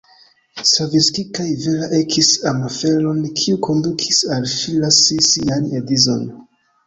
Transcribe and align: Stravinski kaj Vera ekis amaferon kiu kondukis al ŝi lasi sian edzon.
Stravinski 0.67 1.23
kaj 1.37 1.45
Vera 1.65 1.89
ekis 1.97 2.29
amaferon 2.51 3.21
kiu 3.41 3.59
kondukis 3.69 4.21
al 4.37 4.49
ŝi 4.55 4.75
lasi 4.85 5.19
sian 5.27 5.69
edzon. 5.81 6.25